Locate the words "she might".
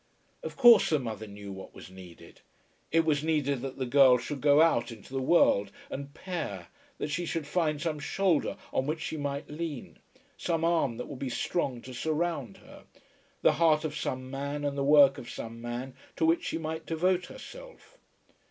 8.99-9.47, 16.45-16.87